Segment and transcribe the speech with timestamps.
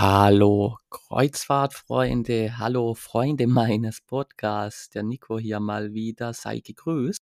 [0.00, 7.20] Hallo Kreuzfahrtfreunde, hallo Freunde meines Podcasts, der Nico hier mal wieder, sei gegrüßt.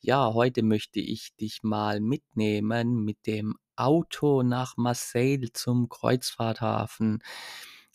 [0.00, 7.22] Ja, heute möchte ich dich mal mitnehmen mit dem Auto nach Marseille zum Kreuzfahrthafen.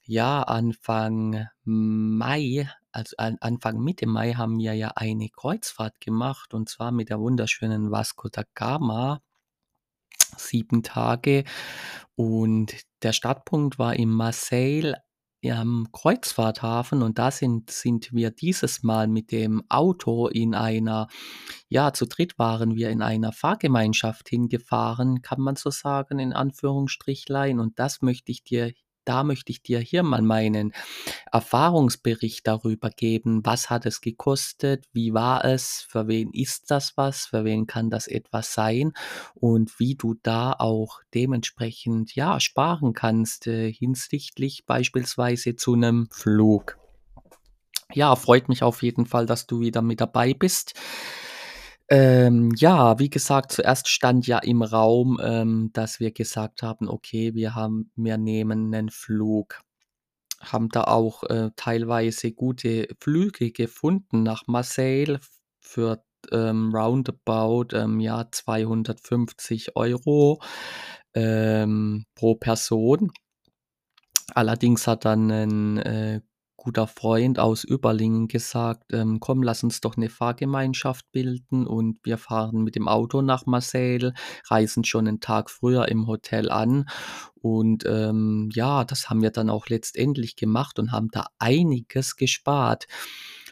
[0.05, 6.69] Ja, Anfang Mai, also an Anfang Mitte Mai haben wir ja eine Kreuzfahrt gemacht und
[6.69, 9.19] zwar mit der wunderschönen Vasco da Gama.
[10.37, 11.43] Sieben Tage
[12.15, 14.93] und der Startpunkt war in Marseille
[15.45, 21.07] am Kreuzfahrthafen und da sind sind wir dieses Mal mit dem Auto in einer
[21.69, 27.59] ja, zu dritt waren wir in einer Fahrgemeinschaft hingefahren, kann man so sagen, in Anführungsstrichlein.
[27.59, 28.73] Und das möchte ich dir
[29.07, 30.73] da möchte ich dir hier mal meinen
[31.31, 33.45] Erfahrungsbericht darüber geben.
[33.45, 34.85] Was hat es gekostet?
[34.91, 35.85] Wie war es?
[35.89, 37.27] Für wen ist das was?
[37.27, 38.93] Für wen kann das etwas sein?
[39.33, 46.77] Und wie du da auch dementsprechend, ja, sparen kannst, äh, hinsichtlich beispielsweise zu einem Flug.
[47.93, 50.73] Ja, freut mich auf jeden Fall, dass du wieder mit dabei bist.
[51.89, 57.33] Ähm, ja, wie gesagt, zuerst stand ja im Raum, ähm, dass wir gesagt haben: „Okay,
[57.33, 59.61] wir haben wir nehmen einen Flug.“
[60.41, 65.19] Haben da auch, äh, teilweise gute Flüge gefunden nach Marseille
[65.61, 70.41] für, ähm, roundabout, ähm, ja, 250 Euro
[71.15, 73.11] ähm, pro Person.
[74.35, 76.21] Allerdings hat dann ein äh,
[76.67, 82.17] guter Freund aus Überlingen gesagt, ähm: „Komm, lass uns doch eine Fahrgemeinschaft bilden und wir
[82.17, 84.11] fahren mit dem Auto nach Marseille,
[84.49, 86.85] reisen schon einen Tag früher im Hotel an.“
[87.35, 92.85] Und, ähm, ja, das haben wir dann auch letztendlich gemacht und haben da einiges gespart.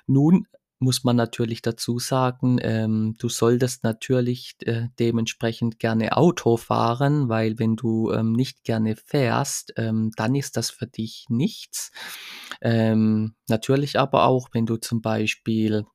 [0.08, 0.46] Nun
[0.86, 7.58] muss man natürlich dazu sagen, ähm, du solltest natürlich, äh, dementsprechend gerne Auto fahren, weil
[7.58, 11.92] wenn du, ähm, nicht gerne fährst, ähm, dann ist das für dich nichts.
[12.62, 15.86] Ähm, natürlich aber auch, wenn du zum Beispiel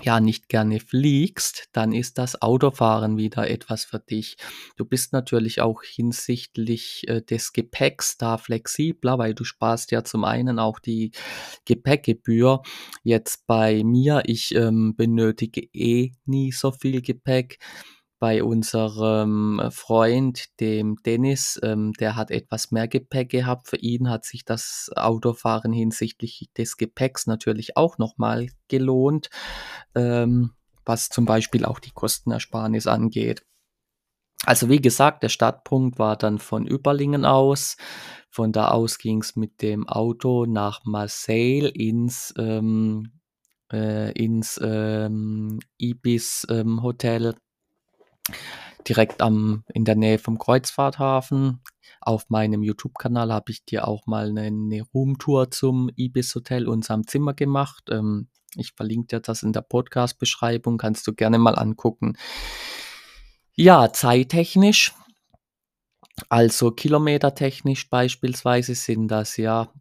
[0.00, 4.36] ja nicht gerne fliegst, dann ist das Autofahren wieder etwas für dich.
[4.76, 10.24] Du bist natürlich auch hinsichtlich, äh, des Gepäcks da flexibler, weil du sparst ja zum
[10.24, 11.12] einen auch die
[11.66, 12.62] Gepäckgebühr.
[13.02, 17.58] Jetzt bei mir, ich, ähm, benötige eh nie so viel Gepäck.
[18.22, 23.66] Bei unserem äh, Freund, dem Dennis, ähm, der hat etwas mehr Gepäck gehabt.
[23.66, 29.28] Für ihn hat sich das Autofahren hinsichtlich des Gepäcks natürlich auch noch mal gelohnt,
[29.96, 30.52] ähm,
[30.84, 33.44] was zum Beispiel auch die Kostenersparnis angeht.
[34.46, 37.76] Also, wie gesagt, der Startpunkt war dann von Überlingen aus.
[38.30, 43.18] Von da aus ging's mit dem Auto nach Marseille ins, ähm,
[43.72, 47.34] äh, ins, ähm, Ibis, ähm, Hotel
[48.88, 51.60] direkt am in der Nähe vom Kreuzfahrthafen.
[52.00, 57.34] Auf meinem YouTube-Kanal habe ich dir auch mal eine 'ne Roomtour zum Ibis-Hotel, unserem Zimmer
[57.34, 57.84] gemacht.
[57.90, 62.16] Ähm, ich verlinke dir das in der Podcast-Beschreibung, kannst du gerne mal angucken.
[63.54, 64.92] Ja, zeittechnisch,
[66.28, 69.72] also kilometertechnisch beispielsweise sind das ja,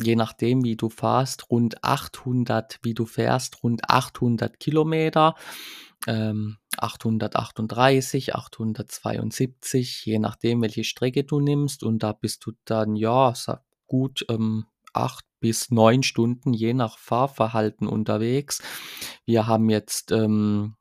[0.00, 5.34] je nachdem, wie du fährst, rund 800 wie du fährst, rund 800 Kilometer,
[6.06, 11.82] ähm, 838, 872, je nachdem, welche Strecke du nimmst.
[11.82, 13.32] Und da bist du dann, ja,
[13.86, 18.62] gut, ähm, 8 bis 9 Stunden je nach Fahrverhalten unterwegs.
[19.24, 20.76] Wir haben jetzt, ähm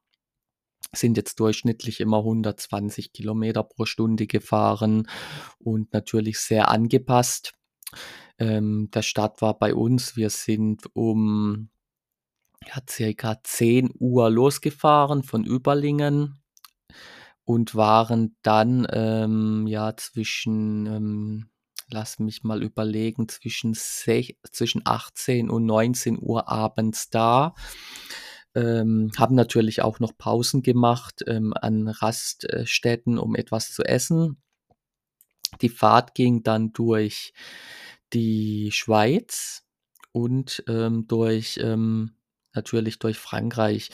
[0.94, 5.10] sind jetzt durchschnittlich immer 120 Kilometer pro Stunde gefahren
[5.60, 7.54] und natürlich sehr angepasst.
[8.38, 11.70] Ähm, der Start war bei uns wir sind um,
[12.64, 16.40] ja, circa 10:00 losgefahren von Überlingen
[17.48, 21.50] und waren dann, ähm, ja, zwischen, ähm
[21.92, 27.54] lass mich mal überlegen, zwischen sech zwischen 18 und 19:00 abends da.
[28.56, 34.38] Ähm, haben natürlich auch noch Pausen gemacht, ähm, an Raststätten, um etwas zu essen.
[35.62, 37.34] Die Fahrt ging dann durch
[38.14, 39.64] die Schweiz
[40.12, 42.16] und, ähm, durch, ähm
[42.56, 43.92] natürlich durch Frankreich.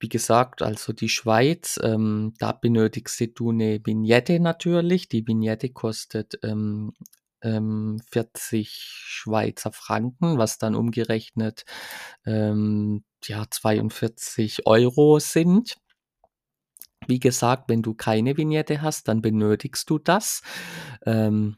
[0.00, 5.08] Wie gesagt, also die Schweiz, ähm, da benötigst du 'ne Vignette natürlich.
[5.08, 6.92] Die Vignette kostet, ähm,
[7.42, 11.64] ähm, 40 Schweizer Franken, was dann umgerechnet,
[12.26, 15.76] ähm, ja, 42 Euro sind.
[17.08, 20.42] Wie gesagt, wenn du keine Vignette hast, dann benötigst du das.
[21.06, 21.56] Ähm,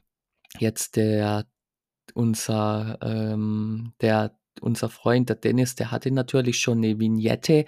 [0.59, 1.47] jetzt der
[2.15, 7.65] unser, ähm der unser Freund, der Dennis, der hatte natürlich schon 'ne Vignette,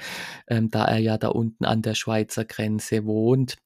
[0.49, 3.57] ähm, da er ja da unten an der Schweizer Grenze wohnt.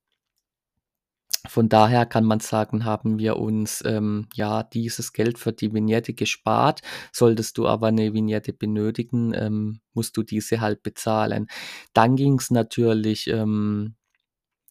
[1.49, 6.12] Von daher kann man sagen, haben wir uns, ähm, ja, dieses Geld für die Vignette
[6.12, 6.81] gespart.
[7.12, 11.46] Solltest du aber 'ne Vignette benötigen, ähm, musst du diese halt bezahlen.
[11.94, 13.94] Dann ging's natürlich, ähm,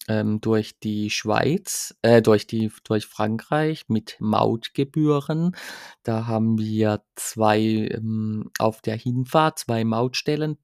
[0.10, 5.56] ähm, durch die Schweiz äh, durch die durch Frankreich mit Mautgebühren.
[6.04, 10.58] Da haben wir 2 ähm, auf der Hinfahrt 2 Mautstellen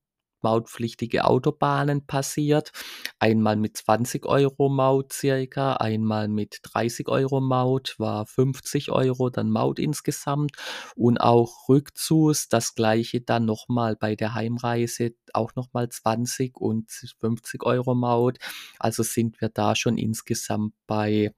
[0.46, 2.72] mautpflichtige Autobahnen passiert.
[3.20, 9.52] Einmal mit 20 € Maut circa, einmal mit 30 € Maut, war 50 € dann
[9.52, 10.52] Maut insgesamt
[10.96, 16.58] und auch rückzus das Gleiche dann noch mal bei der Heimreise, auch noch mal 20
[16.58, 18.38] und 50 € Maut.
[18.80, 21.34] Also sind wir da schon insgesamt bei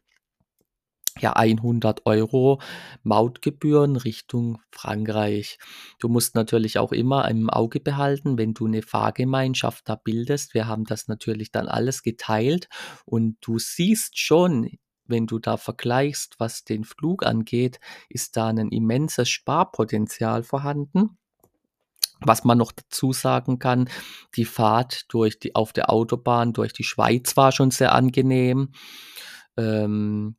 [1.20, 2.60] ja, 100 €
[3.04, 5.60] Mautgebühren Richtung Frankreich.
[6.00, 10.54] Du musst natürlich auch immer im Auge behalten, wenn du 'ne Fahrgemeinschaft da bildest.
[10.54, 12.70] Wir haben das natürlich dann alles geteilt
[13.06, 14.70] und du siehst schon,
[15.06, 17.80] wenn du da vergleichst, was den Flug angeht,
[18.10, 21.18] ist da 'nen immenses Sparpotenzial vorhanden.
[22.22, 23.90] Was man noch dazu sagen kann,
[24.36, 28.72] die Fahrt durch die auf der Autobahn durch die Schweiz war schon sehr angenehm.
[29.58, 30.36] Ähm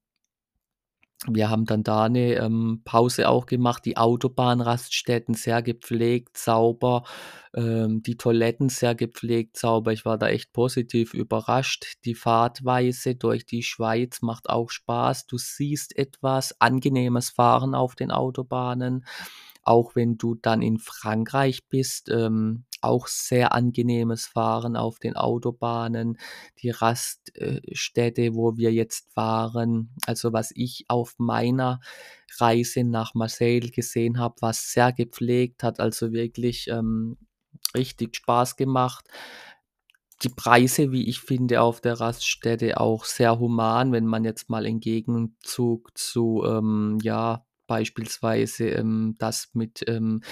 [1.27, 3.85] wir haben dann da 'ne, ähm, Pause auch gemacht.
[3.85, 7.03] Die Autobahnraststätten sehr gepflegt, sauber,
[7.55, 9.93] ähm, die Toiletten sehr gepflegt, sauber.
[9.93, 11.97] Ich war da echt positiv überrascht.
[12.05, 15.27] Die Fahrtweise durch die Schweiz macht auch Spaß.
[15.27, 19.05] Du siehst etwas, angenehmes Fahren auf den Autobahnen.
[19.63, 26.19] Auch wenn du dann in Frankreich bist, ähm, auch sehr angenehmes Fahren auf den Autobahnen.
[26.63, 31.81] Die Rast äh, Stätte, wo wir jetzt waren also, was ich auf meiner
[32.39, 37.17] Reise nach Marseille gesehen habe, war sehr gepflegt, hat also wirklich, ähm,
[37.75, 39.07] richtig Spaß gemacht.
[40.23, 44.67] Die Preise, wie ich finde, auf der Raststätte auch sehr human, wenn man jetzt mal
[44.67, 50.23] im Gegenzug zu, ähm, ja, beispielsweise, ähm, das mit, ähm,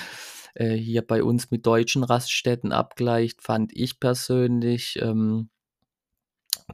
[0.54, 5.50] äh, hier bei uns mit deutschen Raststätten abgleicht, fand ich persönlich, ähm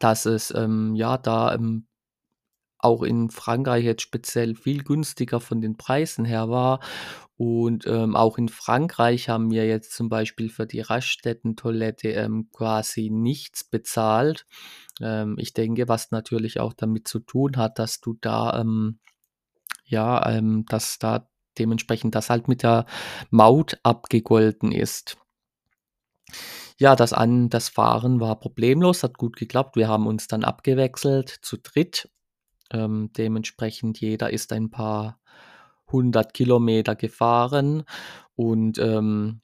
[0.00, 1.86] dass es, ähm, ja, da, ähm,
[2.78, 6.80] auch in Frankreich jetzt speziell viel günstiger von den Preisen her war.
[7.36, 13.10] Und, ähm, auch in Frankreich haben wir jetzt zum Beispiel für die Raststätten-Toilette, ähm, quasi
[13.10, 14.46] nichts bezahlt.
[15.00, 19.00] Ähm, ich denke, was natürlich auch damit zu tun hat, dass du da, ähm
[19.92, 21.28] ja, ähm, dass da
[21.58, 22.86] dementsprechend das halt mit der
[23.30, 25.18] Maut abgegolten ist.
[26.80, 29.76] Ja, das an das Fahren war problemlos, hat gut geklappt.
[29.76, 32.08] Wir haben uns dann abgewechselt zu dritt.
[32.72, 35.20] Ähm, dementsprechend jeder ist ein paar
[35.92, 37.84] 100 Kilometer gefahren
[38.36, 39.40] und, ähm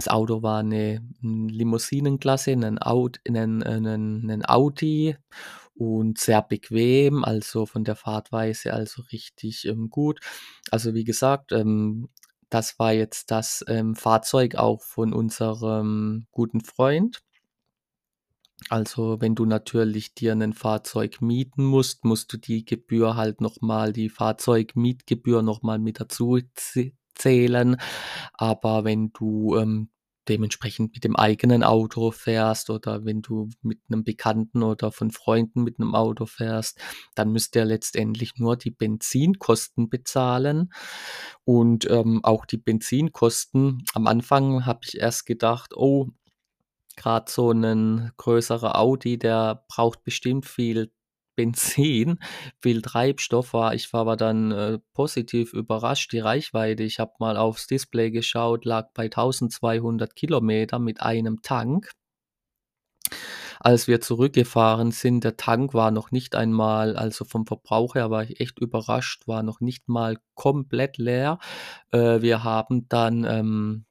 [0.00, 5.16] das Auto war 'ne, hm, Limousinenklasse, 'nen Aud 'nen äh, 'nen 'nen Audi
[5.78, 10.20] und sehr bequem, also, von der Fahrtweise also, richtig, ähm, gut.
[10.70, 12.08] Also, wie gesagt, ähm,
[12.50, 17.20] das war jetzt das, ähm, Fahrzeug auch von unserem guten Freund.
[18.70, 23.60] Also, wenn du natürlich dir 'nen Fahrzeug mieten musst, musst du die Gebühr halt noch
[23.62, 27.76] mal die Fahrzeugmietgebühr noch mal mit dazu zä zählen.
[28.34, 29.88] Aber wenn du, ähm,
[30.28, 35.64] dementsprechend mit dem eigenen Auto fährst oder wenn du mit 'nem Bekannten oder von Freunden
[35.64, 36.78] mit 'nem Auto fährst,
[37.14, 40.72] dann müsst ihr letztendlich nur die Benzinkosten bezahlen.
[41.44, 46.08] Und, ähm, auch die Benzinkosten am Anfang habe ich erst gedacht: „Oh,
[46.96, 50.92] grad so 'nen größerer Audi, der braucht bestimmt viel
[51.38, 52.18] Benzin,
[52.60, 56.82] viel Treibstoff“, war ich war aber dann, äh, positiv überrascht, die Reichweite.
[56.82, 61.92] Ich habe mal aufs Display geschaut, lag bei 1.200 Kilometer mit einem Tank.
[63.60, 68.24] Als wir zurückgefahren sind, der Tank war noch nicht einmal also, vom Verbrauch her war
[68.24, 71.38] ich echt überrascht, war noch nicht mal komplett leer.
[71.92, 73.84] Äh, wir haben dann, ähm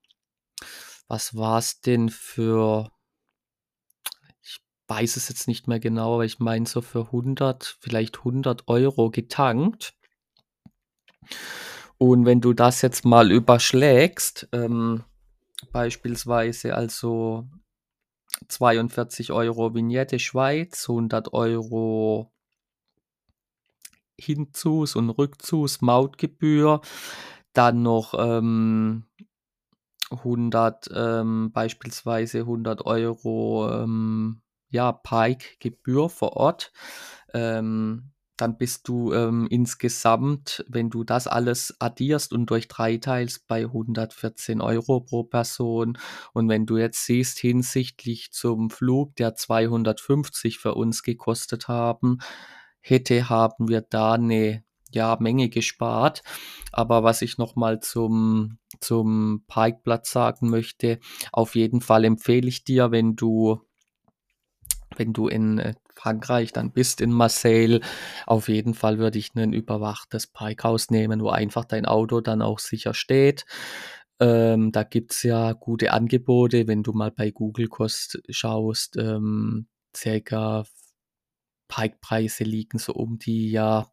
[1.09, 2.91] was war's denn für
[4.87, 9.09] weiß es jetzt nicht mehr genau, aber ich meine so für 100 vielleicht 100 €
[9.11, 9.93] getankt.
[11.97, 15.03] Und wenn du das jetzt mal überschlägst, ähm,
[15.71, 17.47] beispielsweise also
[18.47, 22.31] 42 € Vignette Schweiz, 100 €
[24.19, 26.81] Hinzus und Rückzus Mautgebühr,
[27.53, 29.05] dann noch, ähm,
[30.11, 36.71] 100 ähm, beispielsweise 100 €, ähm, ja, Parkgebühr vor Ort.
[37.33, 43.47] Ähm, dann bist du, ähm, insgesamt, wenn du das alles addierst und durch 3 teilst,
[43.47, 45.97] bei 114 € pro Person.
[46.33, 52.19] Und wenn du jetzt siehst, hinsichtlich zum Flug, der 250 für uns gekostet haben
[52.81, 56.23] hätte, haben wir da 'ne, ja, Menge gespart.
[56.71, 60.99] Aber was ich noch mal zum zum Parkplatz sagen möchte,
[61.31, 63.61] auf jeden Fall empfehle ich dir, wenn du
[64.97, 67.79] wenn du in, äh, Frankreich dann bist, in Marseille,
[68.27, 72.59] auf jeden Fall würde ich 'nen überwachtes Parkhaus nehmen, wo einfach dein Auto dann auch
[72.59, 73.45] sicher steht.
[74.19, 80.65] Ähm, da gibt's ja gute Angebote, wenn du mal bei Google Kost schaust, ähm, circa
[81.69, 83.87] Parkpreise liegen so um die, ja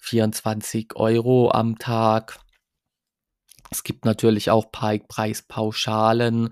[0.00, 2.38] 24 € am Tag.
[3.70, 6.50] Es gibt natürlich auch Parkpreispauschalen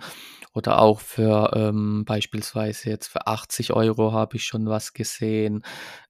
[0.55, 5.63] oder auch für, ähm beispielsweise jetzt für 80 € habe ich schon was gesehen.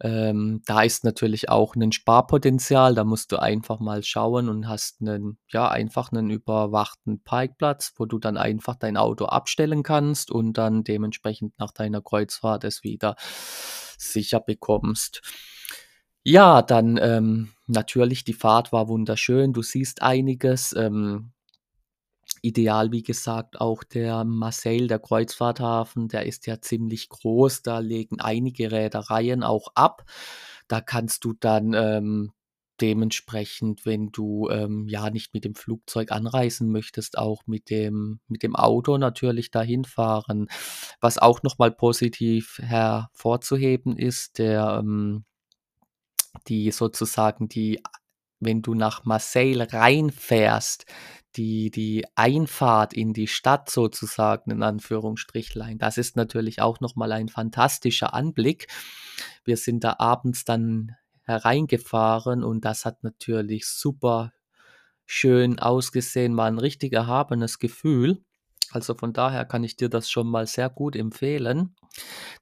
[0.02, 2.94] Ähm, da ist natürlich auch 'nen Sparpotenzial.
[2.94, 8.06] Da musst du einfach mal schauen und hast 'nen ja, einfach 'nen überwachten Parkplatz, wo
[8.06, 13.16] du dann einfach dein Auto abstellen kannst und dann dementsprechend nach deiner Kreuzfahrt es wieder
[13.98, 15.22] sicher bekommst.
[16.26, 19.52] Ja, dann, ähm, natürlich die Fahrt war wunderschön.
[19.52, 21.33] Du siehst einiges, ähm
[22.44, 27.62] ideal, wie gesagt, auch der Marseille, der Kreuzfahrthafen, der ist ja ziemlich groß.
[27.62, 30.04] Da legen einige Reedereien auch ab.
[30.68, 32.32] Da kannst du dann, ähm,
[32.80, 38.42] dementsprechend, wenn du, ähm, ja, nicht mit dem Flugzeug anreisen möchtest, auch mit dem mit
[38.42, 40.48] dem Auto natürlich dahin fahren.
[41.00, 45.24] Was auch noch mal positiv hervorzuheben ist, der, ähm
[46.48, 47.80] die sozusagen die
[48.40, 50.84] wenn du nach Marseille reinfährst,
[51.36, 57.12] die die Einfahrt in die Stadt sozusagen in Anführungsstrichlein, das ist natürlich auch noch mal
[57.12, 58.68] ein fantastischer Anblick.
[59.44, 60.92] Wir sind da abends dann
[61.24, 64.32] hereingefahren und das hat natürlich superschön
[65.60, 68.22] ausgesehen, war 'n richtig erhabenes Gefühl.
[68.72, 71.76] Also, von daher kann ich dir das schon mal sehr gut empfehlen.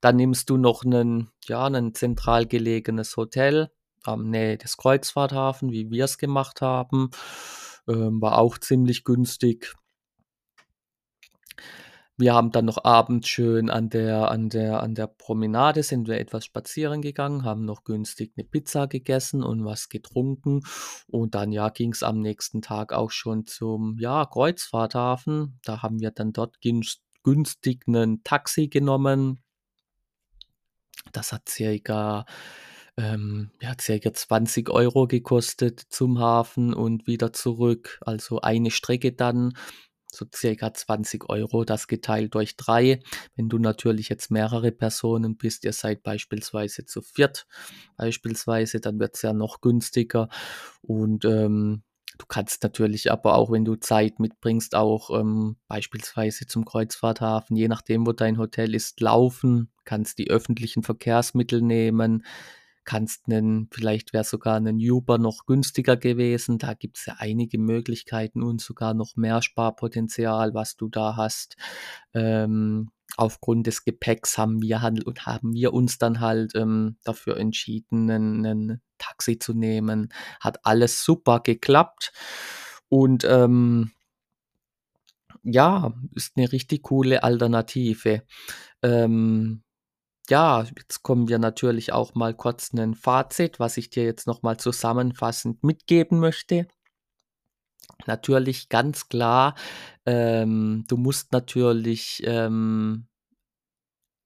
[0.02, 3.70] Dann nimmst du noch 'nen ja, 'nen zentral gelegenes Hotel
[4.04, 7.10] am Nähe des Kreuzfahrthafen, wie wir's gemacht haben.
[7.88, 9.74] Ähm, war auch ziemlich günstig.
[12.18, 16.18] Wir haben dann noch abends schön an der an der an der Promenade sind wir
[16.20, 20.60] etwas spazieren gegangen, haben noch günstig 'ne Pizza gegessen und was getrunken.
[21.08, 25.58] Und dann, ja, ging's am nächsten Tag auch schon zum, ja, Kreuzfahrthafen.
[25.64, 29.42] Da haben wir dann dort günst günstig 'nen Taxi genommen.
[31.12, 32.24] Das hat circa,
[32.96, 37.98] ähm, ja, circa 20 € gekostet zum Hafen und wieder zurück.
[38.02, 39.54] Also, eine Strecke dann,
[40.12, 43.00] so circa 20 €, das geteilt durch 3.
[43.36, 47.46] Wenn du natürlich jetzt mehrere Personen bist, ihr seid beispielsweise zu viert
[47.96, 50.28] beispielsweise, dann wird's ja noch günstiger.
[50.82, 51.82] Und, ähm,
[52.18, 57.68] du kannst natürlich aber auch, wenn du Zeit mitbringst, auch, ähm, beispielsweise zum Kreuzfahrthafen, je
[57.68, 62.24] nachdem, wo dein Hotel ist, laufen, kannst die öffentlichen Verkehrsmittel nehmen,
[62.84, 66.58] kannst 'nen vielleicht wäre sogar 'nen Uber noch günstiger gewesen.
[66.58, 71.56] Da gibt's ja einige Möglichkeiten und sogar noch mehr Sparpotenzial, was du da hast.
[72.14, 77.36] Ähm, aufgrund des Gepäcks haben wir handel und haben wir uns dann halt, ähm, dafür
[77.38, 80.12] entschieden, 'nen Taxi zu nehmen.
[80.40, 82.12] Hat alles super geklappt
[82.88, 83.92] und, ähm
[85.44, 88.22] ja, ist 'ne richtig coole Alternative.
[88.82, 89.61] Ähm,
[90.30, 94.42] ja, jetzt kommen wir natürlich auch mal kurz 'nen Fazit, was ich dir jetzt noch
[94.42, 96.66] mal zusammenfassend mitgeben möchte.
[98.06, 99.54] Natürlich ganz klar,
[100.06, 103.06] ähm, du musst natürlich, ähm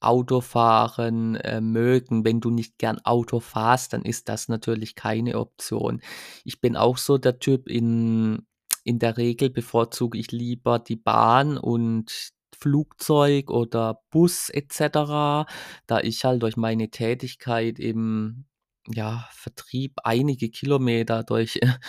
[0.02, 2.24] Autofahren, äh, mögen.
[2.24, 6.02] Wenn du nicht gern Auto fährst, dann ist das natürlich keine Option.
[6.44, 8.46] Ich bin auch so der Typ, in
[8.84, 15.46] in der Regel bevorzuge ich lieber die Bahn und Flugzeug oder Bus et cetera,
[15.86, 18.46] da ich halt durch meine Tätigkeit im,
[18.88, 21.60] ja, Vertrieb einige Kilometer durch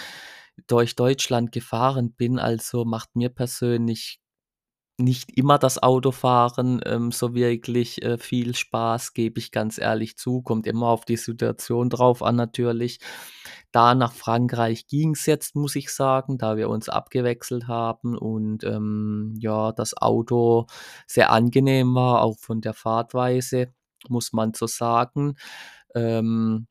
[0.68, 2.40] durch Deutschland gefahren bin.
[2.40, 4.20] Also, macht mir persönlich
[5.00, 10.42] nicht immer das Autofahren, ähm, so wirklich, äh, viel Spaß, gebe ich ganz ehrlich zu.
[10.42, 13.00] Kommt immer auf die Situation drauf an natürlich.
[13.72, 19.36] Da nach Frankreich ging's jetzt, muss ich sagen, da wir uns abgewechselt haben und, ähm,
[19.40, 20.66] ja, das Auto
[21.08, 23.74] sehr angenehm war, auch von der Fahrtweise,
[24.10, 25.36] muss man so sagen.
[25.96, 26.68] Ähm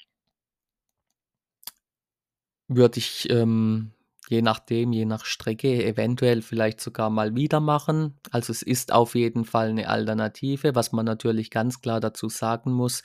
[2.69, 3.93] würde ich, ähm,
[4.29, 8.19] je nachdem, je nach Strecke eventuell vielleicht sogar mal wieder machen.
[8.31, 10.75] Also, es ist auf jeden Fall 'ne Alternative.
[10.75, 13.03] Was man natürlich ganz klar dazu sagen muss,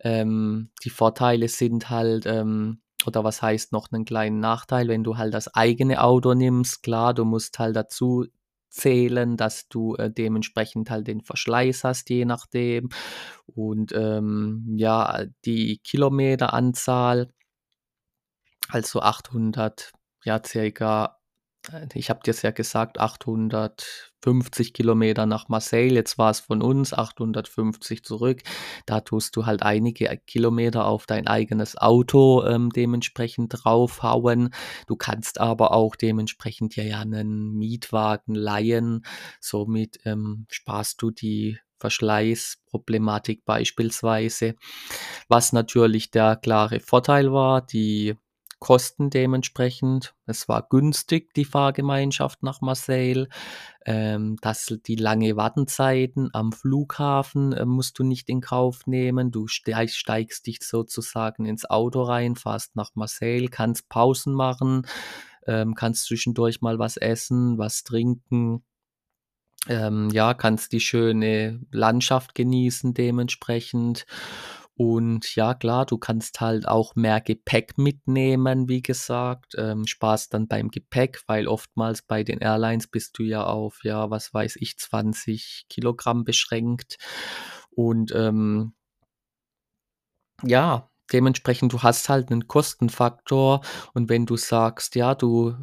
[0.00, 5.16] ähm, die Vorteile sind halt, ähm oder was heißt noch 'nen kleinen Nachteil, wenn du
[5.18, 6.82] halt das eigene Auto nimmst.
[6.82, 8.26] Klar, du musst halt dazu
[8.70, 12.90] zählen, dass du äh, dementsprechend halt den Verschleiß hast, je nachdem.
[13.46, 17.30] Und ähm, ja, die Kilometeranzahl,
[18.68, 19.92] also 800,
[20.24, 21.20] ja, circa
[21.68, 25.92] äh, ich habe dir's ja gesagt, 850 Kilometer nach Marseille.
[25.92, 28.42] Jetzt war es von uns 850 zurück.
[28.86, 34.50] Da tust du halt einige Kilometer auf dein eigenes Auto ähm, dementsprechend draufhauen.
[34.86, 39.04] Du kannst aber auch dementsprechend dir ja einen Mietwagen leihen.
[39.40, 44.54] Somit ähm, sparst du die Verschleißproblematik beispielsweise.
[45.28, 48.16] Was natürlich der klare Vorteil war, die
[48.60, 50.14] Kosten dementsprechend.
[50.26, 53.26] Es war günstig, die Fahrgemeinschaft nach Marseille.
[53.86, 59.30] Ähm, das, die lange Wartenzeiten am Flughafen äh, musst du nicht in Kauf nehmen.
[59.30, 64.86] Du steig, steigst dich sozusagen ins Auto rein, fährst nach Marseille, kannst Pausen machen,
[65.46, 68.62] ähm, kannst zwischendurch mal was essen, was trinken.
[69.68, 74.04] Ähm, ja, kannst die schöne Landschaft genießen dementsprechend.
[74.82, 79.54] Und ja, klar, du kannst halt auch mehr Gepäck mitnehmen, wie gesagt.
[79.58, 84.08] Ähm, sparst dann beim Gepäck, weil oftmals bei den Airlines bist du ja auf, ja,
[84.08, 86.96] was weiß ich, 20 Kilogramm beschränkt.
[87.68, 88.72] Und ähm,
[90.42, 93.60] ja, dementsprechend, du hast halt einen Kostenfaktor.
[93.92, 95.56] Und wenn du sagst, ja, du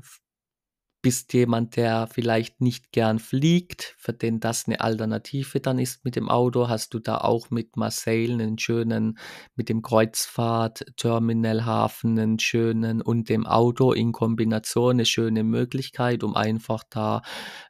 [1.07, 6.17] bist jemand, der vielleicht nicht gern fliegt, für den das eine Alternative dann ist mit
[6.17, 9.17] dem Auto, hast du da auch mit Marseille einen schönen
[9.55, 16.83] mit dem Kreuzfahrt-Terminalhafen einen schönen und dem Auto in Kombination eine schöne Möglichkeit, um einfach
[16.89, 17.21] da,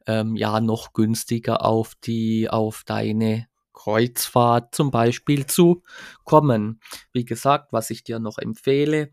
[0.08, 5.84] ähm, ja, noch günstiger auf die auf deine Kreuzfahrt zum Beispiel zu
[6.24, 6.80] kommen.
[7.14, 9.12] Wie gesagt, was ich dir noch empfehle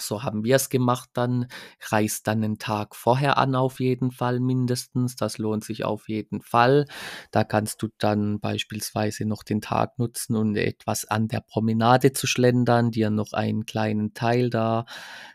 [0.00, 1.46] so haben wir es gemacht dann.
[1.90, 5.16] Reist dann 'nen Tag vorher an auf jeden Fall mindestens.
[5.16, 6.86] Das lohnt sich auf jeden Fall.
[7.30, 12.26] Da kannst du dann beispielsweise noch den Tag nutzen, um etwas an der Promenade zu
[12.26, 14.86] schlendern, dir noch einen kleinen Teil da,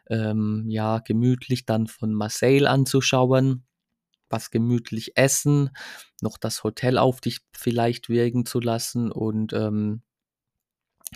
[0.09, 3.65] ähm, ja, gemütlich dann von Marseille anzuschauen,
[4.29, 5.71] was gemütlich essen,
[6.21, 10.01] noch das Hotel auf dich vielleicht wirken zu lassen und, ähm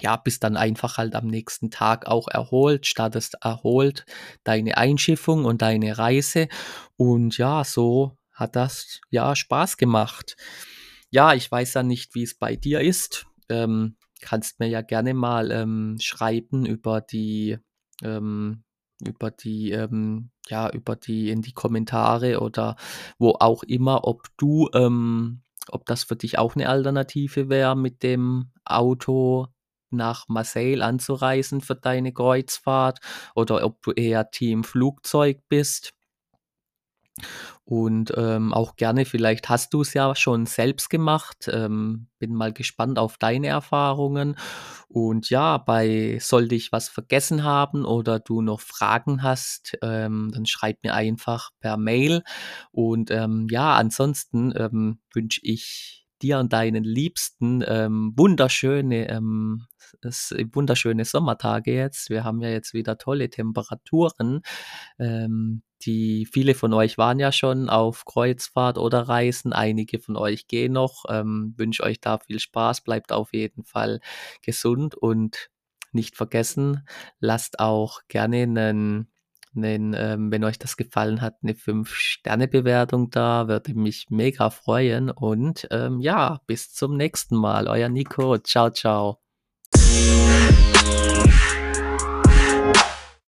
[0.02, 4.06] ja, bist dann einfach halt am nächsten Tag auch erholt, startest erholt
[4.44, 6.48] deine Einschiffung und deine Reise.
[6.96, 10.38] Und ja, so hat das ja Spaß gemacht.
[11.10, 13.26] Ja, ich weiß ja nicht, wie es bei dir ist.
[13.50, 17.58] Ähm, kannst mir ja gerne mal ähm, schreiben über die,
[18.04, 18.64] ähm,
[19.06, 22.76] über die, ähm, ja, über die in die Kommentare oder
[23.20, 28.04] wo auch immer, ob du, ähm, ob das für dich auch eine Alternative wäre mit
[28.04, 29.48] dem Auto
[29.92, 33.00] nach Marseille anzureisen für deine Kreuzfahrt
[33.36, 35.94] oder ob du eher Team Flugzeug bist.
[37.66, 41.50] Und, ähm, auch gerne vielleicht hast du es ja schon selbst gemacht.
[41.52, 44.38] Ähm, bin mal gespannt auf deine Erfahrungen.
[44.88, 50.46] Und ja, bei sollte ich was vergessen haben oder du noch Fragen hast, ähm, dann
[50.46, 52.24] schreib mir einfach per Mail.
[52.72, 59.68] Und, ähm, ja, ansonsten, ähm, wünsche ich dir und deinen Liebsten ähm, wunderschöne, ähm,
[60.54, 62.10] wunderschöne Sommertage jetzt.
[62.10, 64.42] Wir haben ja jetzt wieder tolle Temperaturen.
[65.00, 70.48] Ähm, die viele von euch waren ja schon auf Kreuzfahrt oder Reisen, einige von euch
[70.48, 71.06] gehen noch.
[71.08, 74.00] Ähm, wünsche euch da viel Spaß, bleibt auf jeden Fall
[74.42, 75.50] gesund und
[75.92, 76.88] nicht vergessen,
[77.20, 79.08] lasst auch gerne einen
[79.58, 85.68] 'nen, ähm, wenn euch das gefallen hat, eine 5-Sterne-Bewertung da, würde mich mega freuen und,
[85.72, 87.68] ähm, ja, bis zum nächsten Mal.
[87.68, 88.38] Euer Nico.
[88.38, 89.20] Ciao, ciao.